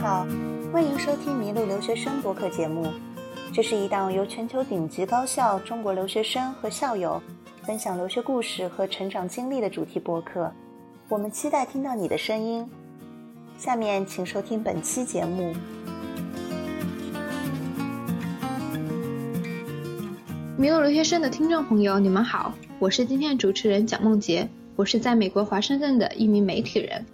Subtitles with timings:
[0.00, 0.26] 好，
[0.72, 2.90] 欢迎收听《迷路留学生》博客节目。
[3.52, 7.22] 这是一档由全球顶级高校中国留学生和校友
[7.64, 10.50] 分享留学故事和成长经历的主题博客。
[11.06, 12.66] 我们期待听到你的声音。
[13.58, 15.52] 下面请收听本期节目。
[20.56, 27.04] 迷路留学生的听众朋友，你们好，我是今天的主持人蒋梦洁，我是在美国华盛顿的一名媒体人。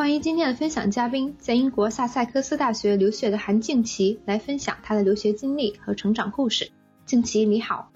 [0.00, 6.70] 欢迎今天的分享嘉宾，在英国萨塞克斯大学留学的韩静琪来分享她的留学经历和成长故事。
[7.04, 7.92] 静琪，你好。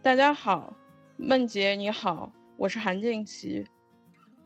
[0.00, 0.72] 大家好，
[1.18, 3.66] 梦洁你好，我是韩静琪。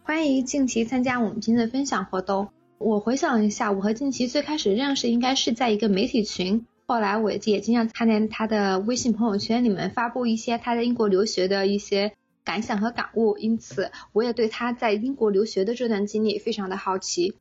[0.02, 2.48] 欢迎静琪参加我们今天的分享活动。
[2.78, 6.66] 我回想一下，我和静琪最开始认识应该是在一个媒体群。
[6.88, 12.14] 后来我也经常看见他的微信朋友圈里面发布一些他在英国留学的一些
[12.50, 17.38] 感想和感悟，因此我也对他在英国留学的这段经历非常的好奇。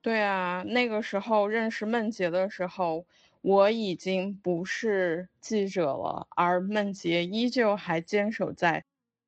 [0.00, 3.06] 对啊，那个时候认识梦洁的时候，
[3.40, 8.84] 我已经不是记者了，而梦洁依旧还坚守在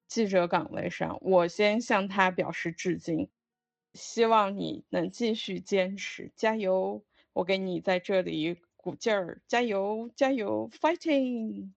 [0.08, 1.16] 记者岗位上。
[1.20, 3.28] 我先向他表示致敬，
[3.92, 7.04] 希望你能继续坚持，加油！
[7.32, 11.70] 我给你在这里鼓劲儿，加油，加油，fighting！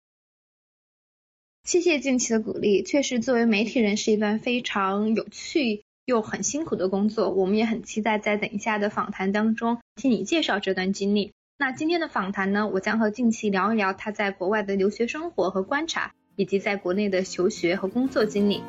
[1.68, 2.82] 谢谢近期的鼓励。
[2.82, 7.30] 确实，作为媒体人是一段非常有趣又很辛苦的工作。
[7.30, 11.34] 我们也很期待在等一下的访谈当中听你介绍这段经历。
[11.60, 18.64] 那今天的访谈呢，我将和近期聊一聊他在国外的留学生活和观察，以及在国内的求学和工作经历。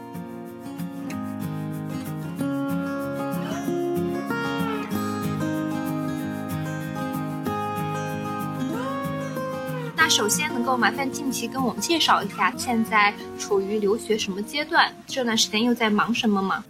[10.09, 14.91] 首先，能够麻烦近期跟我们介绍一下，现在处于留学什么阶段？
[15.07, 16.65] 这段时间又在忙什么吗？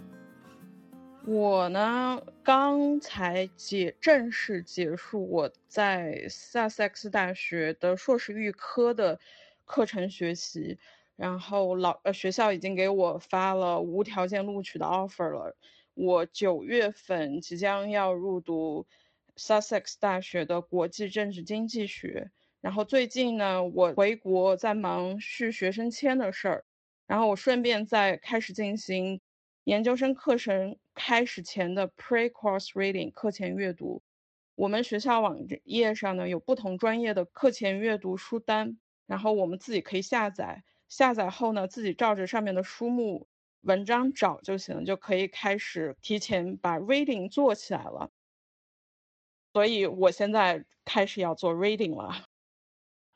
[1.25, 9.17] 我呢，刚才结正式结束我在萨塞克斯大学的硕士预科的
[9.63, 10.77] 课程学习，
[11.15, 15.55] 然后老呃学校已经给我发了无条件录取的 offer 了。
[15.93, 18.85] 我九月份即将要入读
[19.37, 22.31] 萨塞克斯大学的国际政治经济学。
[22.61, 26.65] 然后最近呢，我回国在忙续学生签的事儿，
[27.07, 29.21] 然后我顺便在开始进行
[29.63, 34.03] 研究生课程开始前的 pre-course reading 课前阅读。
[34.55, 38.77] 我们学校网页上呢有不同专业的课前阅读书单，
[39.07, 43.29] 然后我们自己可以下载，下载后呢自己照着上面的书目
[43.61, 48.11] 文章找就行，就可以开始提前把 reading 做起来了。
[49.53, 52.25] 所以我现在开始要做 reading 了。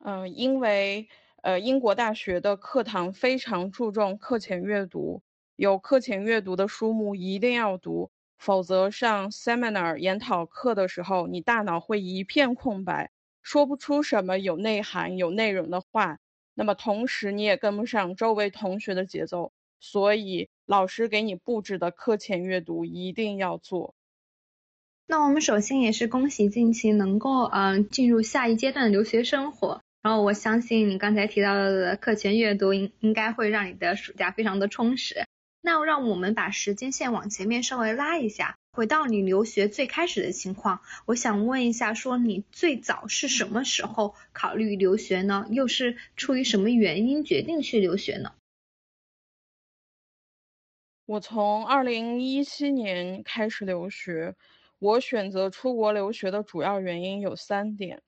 [0.05, 1.07] 嗯，因为
[1.41, 5.21] 呃，英国大学的课堂非常注重课前阅读，
[5.55, 13.11] 有课前阅读的书目一定要读，否则上 seminar 研讨课的时候，你大脑会一片空白，
[13.41, 16.19] 说不出什么有内涵、有内容的话。
[16.53, 23.95] 那么同时你也跟不上周围同学的节奏，所以老师给你布置的课前阅读一定要做。
[25.07, 29.82] 那我们首先也是恭喜近期能够嗯进入下一阶段的留学生活。
[30.03, 35.25] 然后我相信你刚才提到的课前阅读应应该会让你的暑假非常的充实。
[35.61, 45.47] 那让我们把时间线往前面稍微拉一下，回到你留学最开始的情况，我想问一下，说你最早是什么时候考虑留学呢？
[45.49, 48.33] 又是出于什么原因决定去留学呢？
[51.05, 54.35] 我从二零一七年开始留学，
[54.79, 58.01] 我选择出国留学的主要原因有三点。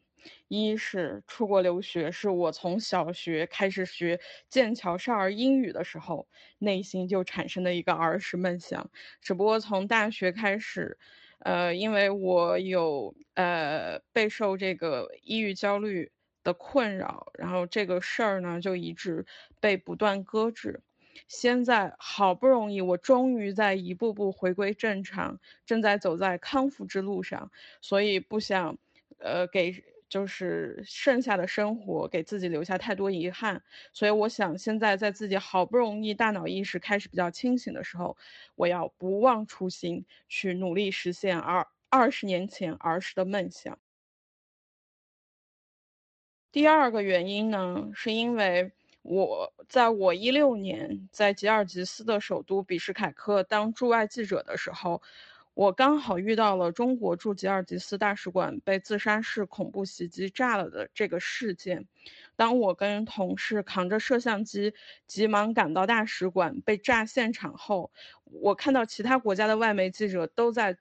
[0.47, 4.19] 一是出国留学，是我从小学开始学
[4.49, 6.27] 剑桥少儿英语的时候，
[6.59, 8.89] 内心就产生的一个儿时梦想。
[9.21, 10.97] 只不过从大学开始，
[11.39, 16.11] 呃，因为我有呃备受这个抑郁焦虑
[16.43, 19.25] 的困扰，然后这个事儿呢就一直
[19.59, 20.81] 被不断搁置。
[21.27, 27.51] 现在好不容易，我终于在一步步回归正常，正在走在康复之路上，
[27.81, 28.77] 所以不想
[29.19, 29.83] 呃给。
[30.15, 38.15] 就是剩下的生活给自己留下太多遗憾，所以我想现在在自己好不容易大脑意识开始比较清醒的时候，
[38.55, 43.77] 我要不忘初心，去努力实现二二十年前儿时的梦想。
[46.49, 48.71] 第二个原因呢，是因为
[49.01, 55.01] 我在我一六年在吉尔吉斯的首都比什凯克当驻外记者的时候。
[55.55, 61.87] 我刚好遇到了中国驻吉尔吉斯大使馆被自杀式恐怖袭击炸了的这个事件。
[62.35, 64.73] 当我跟同事扛着摄像机
[65.07, 67.89] 急忙赶到大使馆被炸现场后，
[68.25, 70.77] 我看到其他国家的外媒记者都在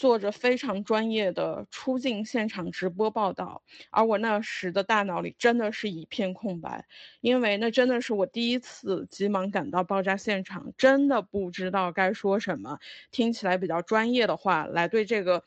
[0.00, 6.86] 做着非常专业的出境现场直播报道，而我那时的大脑里真的是一片空白，
[7.20, 12.78] 因为那真的是我第一次急忙赶到爆炸现场，真的不知道该说什么，
[13.10, 15.44] 听起来比较专业的话来对这个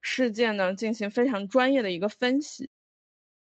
[0.00, 2.70] 事件呢进行非常专业的一个分析。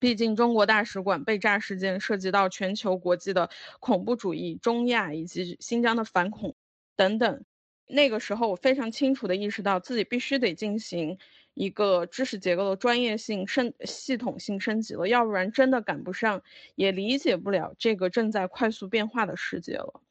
[0.00, 3.49] 毕竟，中国大使馆被炸事件涉及到全球国际的
[3.79, 6.56] 恐怖主义、中亚以及新疆的反恐
[6.97, 7.45] 等等。
[7.93, 11.19] 那个时候，我非常清楚地意识到自己必须得进行
[11.55, 16.43] 一个知识结构的专业性升系统性升级了，要不然真的赶不上，
[16.75, 20.03] 也理解不了这个正在快速变化的世界了。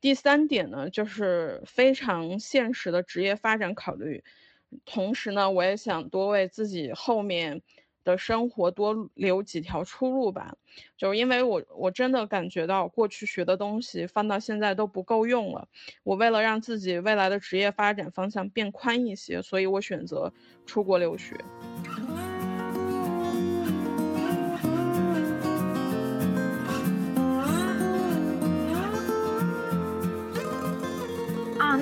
[0.00, 4.24] 第三点呢，就是非常现实的职业发展考虑，
[4.84, 7.62] 同时呢，我也想多为自己后面。
[8.04, 10.56] 的生活多留几条出路吧，
[10.96, 15.66] 就是因为我我真的感觉到过去学的东西放到现在都不够用了。
[16.02, 20.32] 我为了让自己未来的职业发展方向变宽一些，所以我选择
[20.66, 21.36] 出国留学。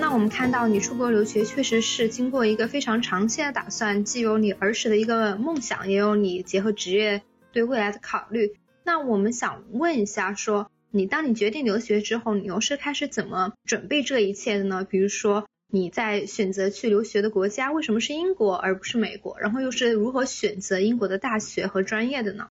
[0.02, 7.22] 那我们看到你出国留学确实是经过一个非常长期的打算，既有你儿时的一个梦想，也有你结合职业
[7.52, 8.56] 对未来的考虑。
[8.82, 14.82] 那我们想问一下，说你当你决定留学之后，你又是开始怎么准备这一切的呢？
[14.82, 19.38] 比如说你在选择去留学的国家，为什么是英国而不是美国？
[19.38, 22.49] 然后又是如何选择英国的大学和专业的呢？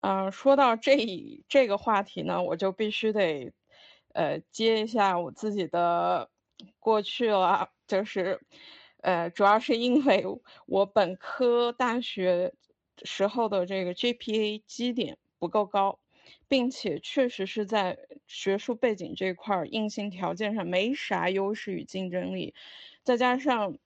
[0.00, 3.52] 嗯，说到这这个话题呢，我就必须得。
[4.14, 6.30] 呃，接一下我自己的
[6.78, 8.40] 过去了，就是，
[9.02, 10.24] 呃，主要是因为
[10.66, 12.54] 我本科大学
[13.04, 15.98] 时候的这个 GPA 基点不够高，
[16.48, 22.54] 并且确实是在学术背景这块硬性条件上没啥优势与竞争力，
[23.02, 23.78] 再加上。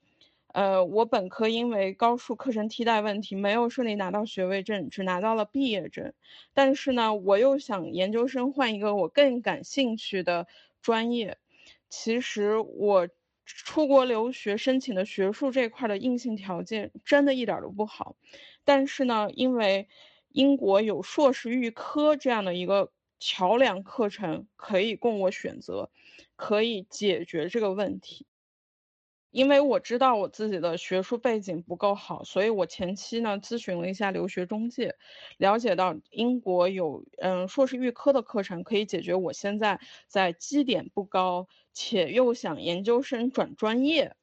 [0.56, 6.14] 呃，我本科因为高数课程替代问题没有顺利拿到学位证，只拿到了毕业证。
[6.55, 10.47] 但是呢，我又想研究生换一个我更感兴趣的
[10.81, 11.37] 专业。
[11.91, 13.06] 其实我
[13.44, 18.17] 出国留学申请的学术这块的硬性条件真的一点都不好。
[18.64, 19.88] 但是呢，因为
[20.31, 25.91] 英国有硕士预科这样的一个桥梁课程可以供我选择，
[26.35, 28.26] 可以解决这个问题。
[29.31, 34.94] 因为我知道我自己的学术背景不够好，所以我前期呢咨询了一下留学中介，
[35.37, 39.78] 了解到英国有嗯硕士预科的课程可以解决我现在
[40.08, 44.17] 在基点不高且又想研究生转专业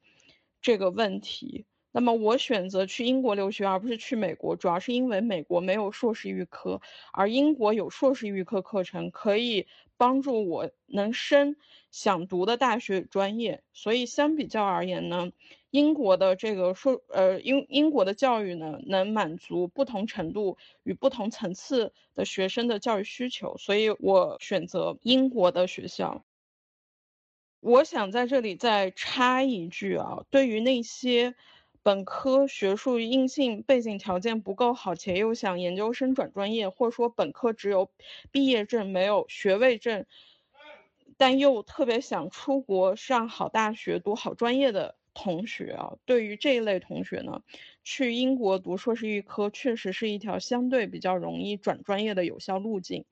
[0.60, 1.66] 这个问题。
[1.96, 6.80] 那么我选择去英国留学而不是去美国，主要是因为美国没有硕士预科，
[7.12, 11.54] 而英国有硕士预科课程可以帮助我能升。
[11.92, 15.30] 想读的大学专业，所以相比较而言呢，
[15.70, 26.24] 英国的这个硕呃英英国的教育呢，能满足不同程度与不同层次的学生的教育需求，所以我选择英国的学校。
[27.60, 31.34] 我想在这里再插一句啊，对于那些
[31.84, 37.90] 本科学术硬性背景条件不够好，且又想研究生转专业，或者说本科只有
[38.32, 40.06] 毕业证没有学位证。
[41.18, 47.42] 但又特别想出国上好大学、读好专业的同学啊，对于这一类同学呢，
[47.84, 53.04] 去英国读硕士预科确实是一条相对比较容易转专业的有效路径。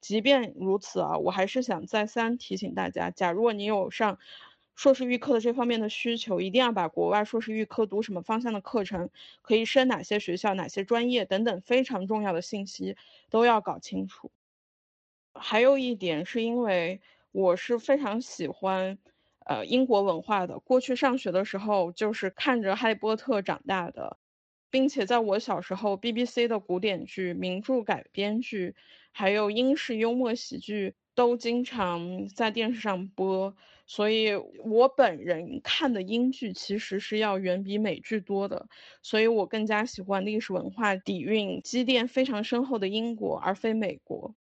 [0.00, 4.18] 即便如此啊，我还是想再三提醒大家，假如你有上
[4.76, 9.10] 硕士预科的这方面的需求，一定要把国外硕士预科读什么方向的课程，
[9.42, 12.96] 可以升哪些学校、哪些专业等等非常重要的信息
[13.28, 14.30] 都要搞清楚。
[15.34, 17.00] 还有一点是因为。
[17.32, 18.98] 我是非常喜欢，
[19.46, 20.58] 呃，英国文化的。
[20.58, 24.18] 过去上学的时候，就是看着《哈利波特》长大的，
[24.68, 28.74] 并且在我小时候，BBC 的古典剧、名著改编剧，
[29.12, 33.54] 还有英式幽默喜剧都经常在电视上播。
[33.92, 38.68] 所以，我本人看的英剧其实是要远比美剧多的。
[39.02, 44.36] 所以我更加喜欢历史文化底蕴积淀非常深厚的英国，而非美国。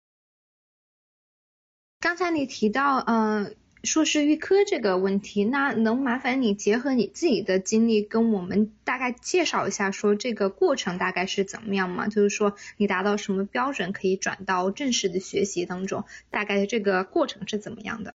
[2.00, 12.08] 刚才你提到，嗯，硕士预科这个问题，那能麻烦你结合你自己的经历，跟我们大概介绍一下，说这个过程大概是怎么样吗？
[12.08, 18.12] 就是说你达到什么标准可以转到正式的学习当中，大概这个过程是怎么样的？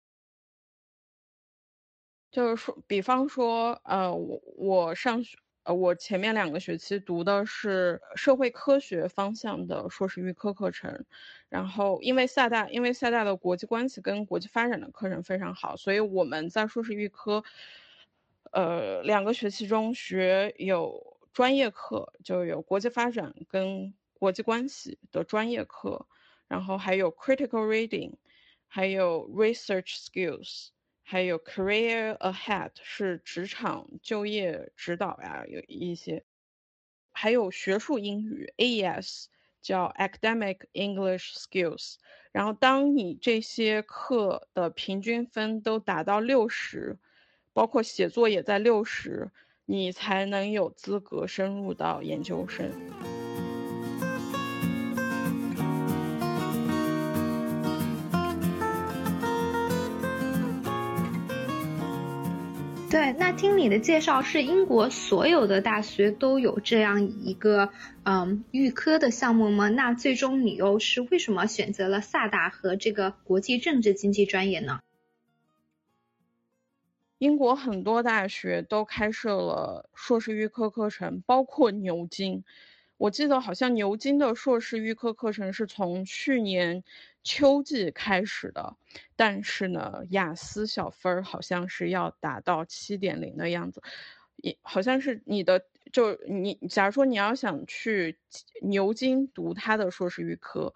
[2.38, 5.40] 就是说，比方说，呃，我我上学。
[5.64, 11.04] 呃，我前面两个学期读的是社会科学方向的硕士预科课程，
[11.50, 17.44] 然后因为厦大，因为厦大的国际关系跟国际发展的课程非常好，所以我们在硕士预科，
[18.52, 26.06] 呃，两个学期中学有专业课，就有国际发展跟国际关系的专业课，
[26.48, 28.14] 然后还有 critical reading，
[28.68, 30.70] 还有 research skills，
[31.10, 36.26] 还有 career ahead 是职场就业指导呀，有一些，
[37.14, 39.28] 还有学术英语 AES
[39.62, 41.96] 叫 academic English skills。
[42.34, 46.98] 然后当你这些课的平均分都达到六十。
[47.54, 49.32] 包括写作也在六十，
[49.66, 52.70] 你才能有资格深入到研究生。
[62.90, 67.70] 对，那听你的介绍，是英国所有的大学都有这样一个
[68.04, 69.68] 嗯预科的项目吗？
[69.68, 74.80] 那最终你又是为什么选择了萨大和这个国际政治经济专业呢？
[77.18, 82.46] 英国很多大学都开设了硕士预科课程，包括牛津。
[82.96, 86.84] 我记得好像牛津的硕士预科课程是从去年
[87.28, 88.78] 秋季开始的，
[89.18, 93.84] 但是呢，雅思小分儿好像是要达到七点零的样子。
[94.38, 98.18] 也好像是你的，就你，假如说你要想去
[98.62, 100.74] 牛津读他的硕士预科，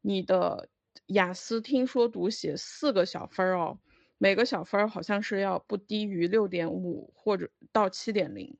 [0.00, 0.70] 你的
[1.08, 3.78] 雅思听说读写四个小分儿哦。
[4.16, 8.56] 每个小分好像是要不低于六点五或者到七点零，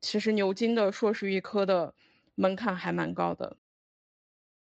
[0.00, 1.94] 其实牛津的硕士预科的
[2.34, 3.58] 门槛还蛮高的。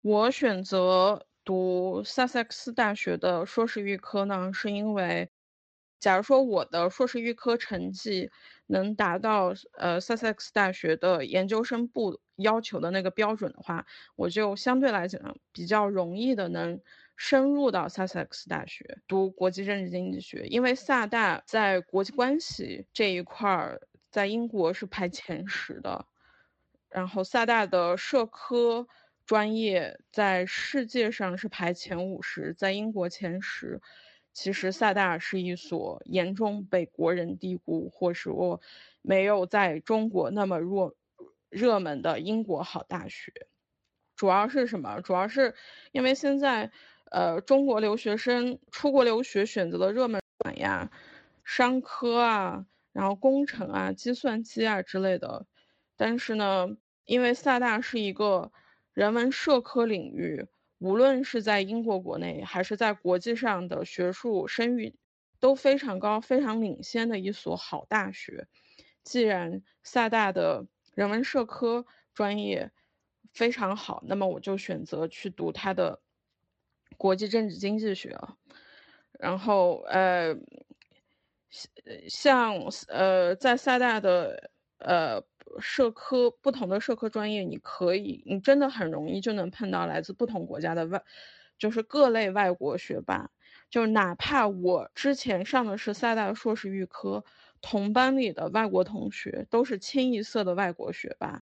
[0.02, 5.32] 我选择读萨塞克斯大学的硕士预科呢，是因为，
[5.98, 8.30] 假如说我的硕士预科成绩
[8.66, 13.86] 能达到呃萨塞克斯大学的研究生部要求的那个标准的话，
[14.18, 16.82] 我就相对来讲比较容易的能。
[17.20, 26.06] 深入到萨塞克斯大学读国际政治经济学，因为萨大在国际关系这一块儿在英国是排前十的，
[26.90, 28.88] 然后萨大的社科
[29.28, 33.80] 专业在世界上是排前五十，在英国前十。
[34.34, 38.60] 其实萨大是一所严重被国人低估，或是我
[39.04, 40.96] 没有在中国那么热
[41.50, 43.32] 热门的英国好大学。
[44.16, 45.02] 主要是什么？
[45.02, 45.54] 主要是
[45.92, 46.72] 因为现在。
[47.10, 50.92] 呃，中国留学生出国留学选择的热门专呀，
[51.46, 55.46] 商科啊，然后工程啊、计算机啊之类的。
[55.96, 56.68] 但是呢，
[57.06, 58.52] 因为萨大是一个
[58.98, 60.48] 人文社科领域，
[60.80, 64.96] 无论是在英国国内还是在国际上的学术声誉
[65.40, 68.48] 都非常高、非常领先的一所好大学。
[69.04, 71.86] 既然萨大的人文社科
[72.16, 72.72] 专业
[73.32, 76.02] 非常好，那么我就选择去读它的。
[76.98, 78.18] 国际政治经济学，
[79.20, 80.36] 然后呃，
[82.10, 82.56] 像
[82.88, 84.50] 呃，在萨大的
[84.80, 85.22] 呃
[85.60, 91.04] 社科不同的社科专业，你可以，你真的很容易就能碰到来自不同国家的外，
[91.58, 93.30] 就是各类外国学霸，
[93.70, 97.24] 就哪怕我之前上的是萨大硕士预科，
[97.62, 101.42] 同班里的外国同学都是清一色的外国学霸。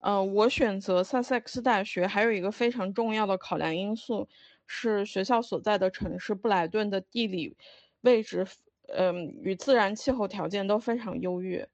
[0.00, 4.28] 嗯，我选择萨塞克斯大学还有一个非常重要的考量因素。
[4.72, 7.56] 是学校所在的城市布莱顿的地理
[8.02, 8.46] 位置，
[8.86, 11.68] 嗯，与自然气候条件都非常优越。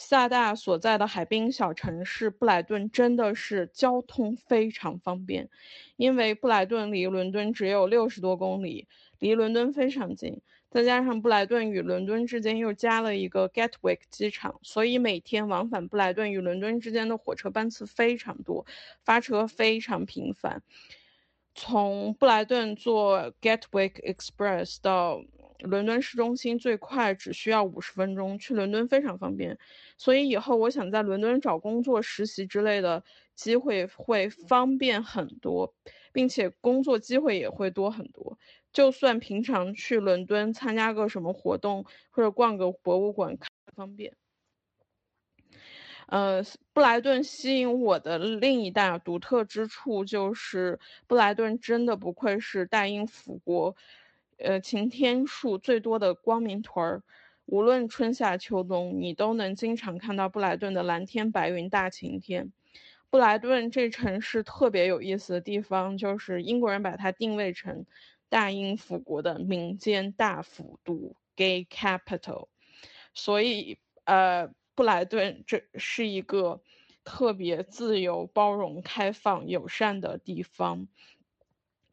[0.00, 5.50] 萨大所在的海滨小城市布莱顿真的是交通非常方便，
[5.96, 8.86] 因为布莱顿离伦敦只有六十多公里，
[9.18, 10.40] 离伦敦非常近。
[10.70, 18.66] 再加上布莱顿与伦敦之间又加了一个 Gatwick 机场，所以每天往返布莱顿与伦敦之间的火车班次非常多，
[19.02, 20.62] 发车非常频繁。
[21.54, 25.22] 从布莱顿坐 Gatwick Express 到
[25.58, 29.58] 伦敦市中心最快只需要五十分钟，去伦敦非常方便。
[29.96, 33.02] 所以以后我想在伦敦找工作、实习之类的
[33.34, 35.74] 机会会方便很多，
[36.12, 38.38] 并且工作机会也会多很多。
[38.72, 43.36] 就算平常去伦敦参加个什么活动或者逛个博物馆，
[43.74, 44.12] 方便。
[46.06, 53.76] 呃，布莱顿吸引我的另一大独特之处就是，布莱顿真的不愧是大英府国，
[54.38, 57.02] 呃，晴天数最多的光明屯儿。
[57.44, 62.52] 无论春夏秋冬，你都能经常看到布莱顿的蓝天白云大晴天。
[63.10, 67.86] 布莱顿这城市特别有意思的地方，就是英国人把它定位成
[68.28, 72.48] 大英府国的民间大府都 （Gay Capital），
[73.14, 74.50] 所以，呃。
[74.78, 76.62] 布莱顿这是一个
[77.02, 80.86] 特别自由、包容、开放、友善的地方，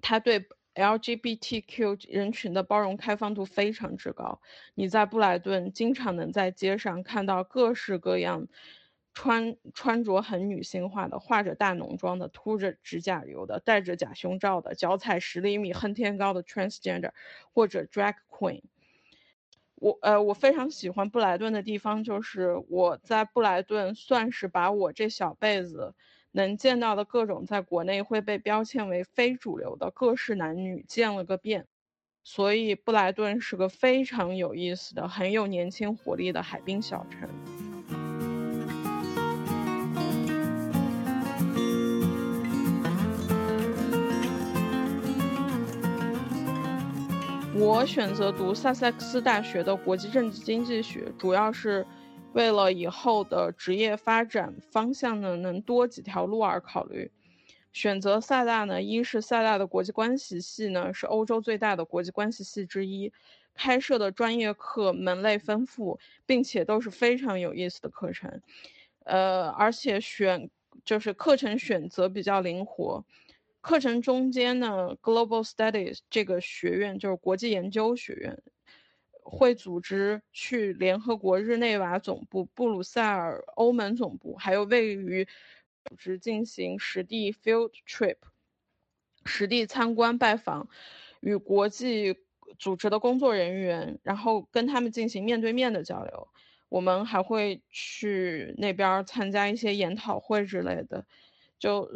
[0.03, 4.41] 他对 LGBTQ 人群的包容开放度非常之高。
[4.75, 8.47] 你在布莱顿经常能在街上看到各式各样
[9.13, 17.11] 穿穿着很女性化的、化着大浓妆的、涂着指甲油的、戴着假胸罩的、脚踩十厘米恨天高的 transgender
[17.53, 18.61] 或者 drag queen。
[19.75, 25.95] 我呃，我非常喜欢布莱顿的地方，就是我在布莱顿算是把我这小辈子。
[26.35, 31.65] 能见到的各种在国内会被标签为非主流的各式男女见了个遍，
[32.25, 37.29] 所以布莱顿是个非常有意思的、很有年轻活力的海滨小城。
[47.57, 51.87] 我选择读萨塞克斯大学的国际政治经济学，主要是。
[52.35, 57.09] 为了以后的职业发展方向呢，能多几条路而考虑，
[57.71, 63.13] 选择萨大呢，一是萨大的国际关系系呢是欧洲最大的国际关系系之一，
[63.53, 68.41] 开设的专业课门类丰富，并且都是非常有意思的课程，
[69.05, 70.49] 呃，而且选
[70.83, 73.05] 就是课程选择比较灵活，
[73.61, 78.37] 课程中间呢，Global Studies 这个学院就是国际研究学院。
[79.27, 85.25] 会组织去联合国日内瓦总部、布鲁塞尔欧盟总部，还有位于
[85.83, 88.17] 组织进行实地 field trip，
[89.25, 90.69] 实地参观拜访，
[91.21, 92.15] 与国际
[92.59, 96.27] 组织的工作人员，然后跟他们进行面对面的交流。
[96.69, 101.03] 我们还会去那边参加一些研讨会之类的。
[101.57, 101.89] 就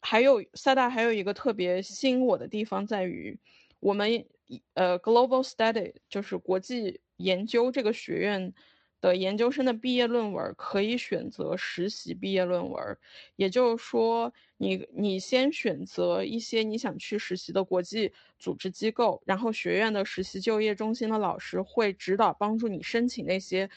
[0.00, 3.38] 还有萨大还有一个特别吸引我的地方在于，
[3.80, 4.26] 我们。
[4.74, 8.52] 呃，Global Study 就是国际研究这个学院
[9.00, 12.98] 的研究生的毕业论文可以选择实习毕业论文，
[13.36, 23.68] 也就是说，你你先选择一些你想去实习的国际组织机构，然后学院的实习就业中心的老师会指导帮助你申请那些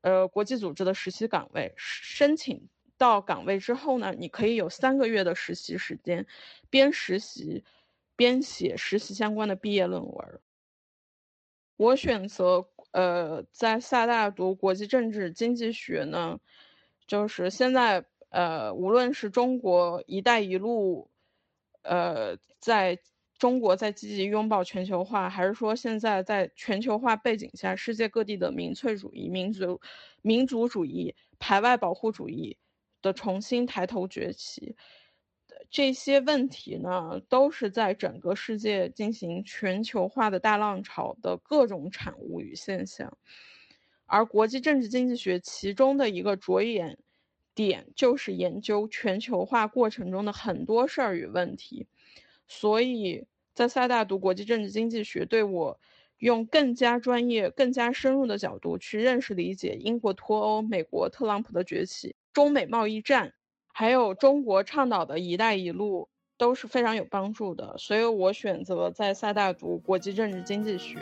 [0.00, 1.74] 呃国际组织的实习岗位。
[1.76, 6.26] 申请到岗位之后呢，你可以有三个月的实习时间，
[6.70, 7.62] 边实习。
[8.16, 10.40] 编写实习相关的毕业论文。
[11.76, 16.40] 我选择呃在萨大读国际政治经济学呢，
[17.06, 21.10] 就是现在呃无论是中国“一带一路”，
[21.84, 22.98] 呃在
[23.38, 29.78] 中国在积极拥抱全球化，还是说现在在全球化背景下，世界各地的民粹主义、民族
[30.22, 32.56] 民族主义、排外保护主义
[33.02, 34.74] 的重新抬头崛起。
[35.70, 43.18] 这些问题呢，都是在整个世界进行全球化的大浪潮的各种产物与现象，
[44.06, 46.98] 而国际政治经济学其中的一个着眼
[47.54, 51.86] 点就是研究全球化过程中的很多事儿与问题，
[52.46, 55.80] 所以在萨大读国际政治经济学，对我
[56.18, 63.34] 用更加专业、更加深入的角度去认识理解英国脱欧、美国特朗普的崛起、中美贸易战。
[63.78, 66.08] 还有中国倡导的一带一路
[66.38, 70.96] 都是非常有帮助的，所以我选择在厦大读国际政治经济学。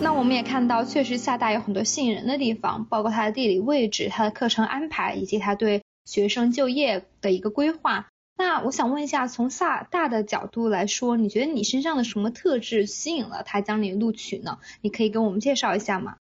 [0.00, 8.11] 那我们也看到，确实厦大有很多吸引人的地方，包括它的地理位置、它的课程安排，以及它对学生就业的一个规划。
[8.44, 14.58] 那我想问一下，从萨大的角度来说，你觉得你身上的什么特质吸引了他将你录取呢？
[14.80, 16.16] 你可以跟我们介绍一下吗？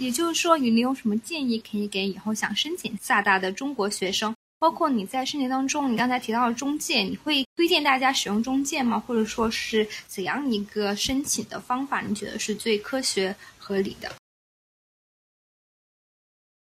[0.00, 4.34] 也就是说，你有什么建议可以给以后想申请萨大的中国学生？
[4.58, 8.98] 包括你在申请当中，你刚才提到了中介，你会推荐大家使用中介吗？
[8.98, 14.10] 或者说是怎样一个申请的方法，你觉得是最科学合理的？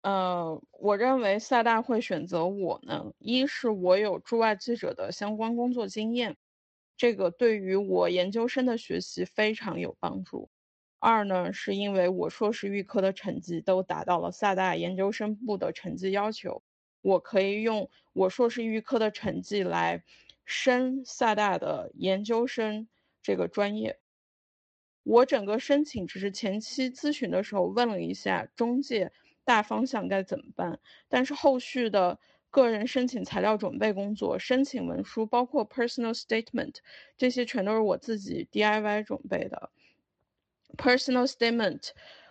[0.02, 6.38] 呃，我认为萨大会选择我呢，一是我有驻外记者的相关工作经验，
[6.96, 10.48] 这个对于我研究生的学习非常有帮助；
[10.98, 16.62] 二呢，是因为我硕士预科的成绩都达到了萨大研究生部的成绩要求，
[17.02, 20.02] 我可以用我硕士预科的成绩来
[20.46, 22.88] 升萨大的研究生
[23.20, 23.98] 这个专业。
[25.02, 29.12] 我整个申请只是前期咨询的时候问了一下中介。
[29.50, 30.78] 大方向该怎么办？
[31.08, 36.76] 但是后续的个人申请材料准备工作、申请文书，包括 personal statement，
[37.18, 39.70] 这些全都是我自己 DIY 准备的。
[40.78, 41.88] personal statement，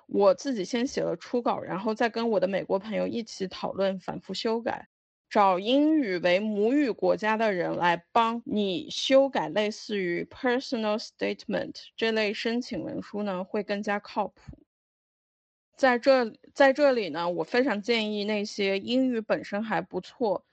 [0.08, 4.88] 我自己先写了初稿，然后再跟我的美国朋友一起讨论，反复修改，
[5.30, 14.58] 找英语为母语国家的人来帮你修改类似于 personal statement 这类申请文书呢，会更加靠谱。
[15.80, 20.46] 在这在这里呢，我非常建议那些英语本身还不错，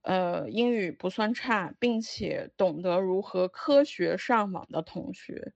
[0.00, 5.52] 呃，英语不算差，并且懂得如何科学上网的同学，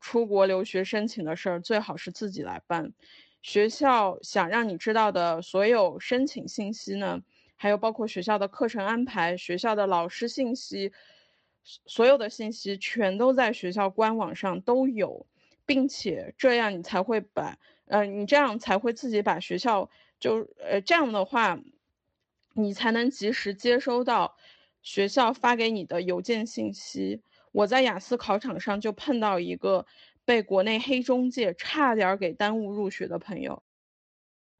[0.00, 2.92] 出国留学申请的事儿最好是自己来办。
[3.40, 7.20] 学校想让你知道的所有申请信息呢，
[7.54, 10.92] 还有包括学校的课程安排、学校的老师信息，
[11.86, 15.28] 所有的信息全都在学校官网上都有，
[15.64, 17.56] 并且这样你才会把，
[17.90, 21.58] 呃，你这样才会自己把学校就，呃，这样的话，
[22.54, 24.36] 你才能及时接收到
[24.82, 27.22] 学校发给你的邮件信息。
[27.52, 29.86] 我在雅思考场上就碰到一个。
[30.22, 33.64] 被国内黑中介差点给耽误入学的朋友，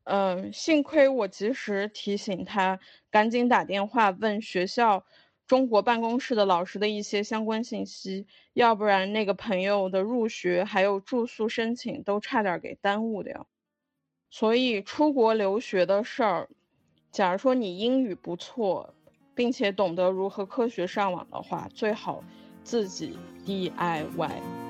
[0.04, 5.04] 嗯，幸亏我及时提醒他，赶紧打电话问学校
[5.50, 13.48] 中国办公室的老师的一些相关信息，要不然那个朋友的入学还有住宿申请都差点给耽误掉。
[14.30, 16.48] 所以出国留学的事儿，
[17.10, 18.94] 假如说你英语不错，
[19.34, 22.22] 并且懂得如何科学上网的话，最好
[22.62, 24.69] 自己 DIY。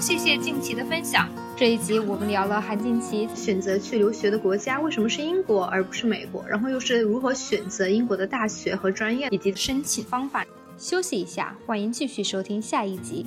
[0.00, 1.28] 谢谢静琪的分享。
[1.54, 10.44] 这一集我们聊了韩静琪选择去留学的国家为什么是英国而不是美国，然后又是如何选择英国的大学和专业，以及申请方法。
[10.78, 13.26] 休息一下，欢迎继续收听下一集。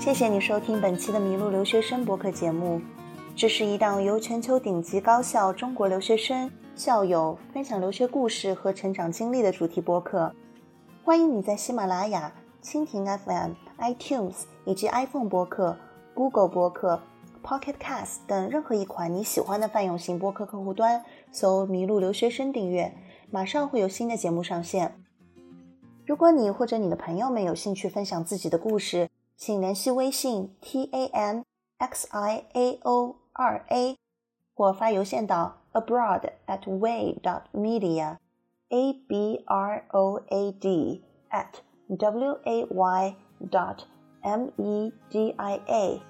[0.00, 2.80] 谢谢你收听本期的麋鹿留学生博客节目，
[3.36, 10.34] 这是一档由全球顶级高校中国留学生校友分享留学故事和成长经历的主题播客。
[11.08, 12.30] 欢迎你在喜马拉雅、
[12.62, 15.74] 蜻蜓 FM、iTunes 以及 iPhone 播客、
[16.12, 17.00] Google 播客、
[17.42, 22.92] Pocket Cast 等任何一款你喜欢的泛用型播客客户端搜“麋鹿留学生”订阅，
[23.30, 25.02] 马上会有新的节目上线。
[26.04, 31.42] 如果你或者你的朋友们有兴趣分享自己的故事，请联系微信 t a n
[31.78, 33.96] x i a o 二 a，
[34.54, 38.18] 或发邮件到 abroad at way dot media。
[38.69, 43.15] a b r o a d at w a y
[43.51, 43.79] dot
[44.21, 46.01] m e d i a，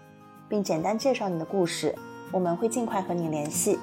[0.49, 1.95] 并简单介绍你的故事，
[2.31, 3.77] 我们会尽快和你联系。